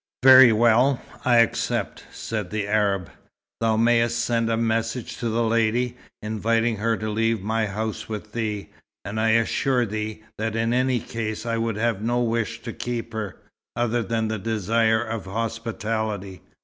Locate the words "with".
8.09-8.31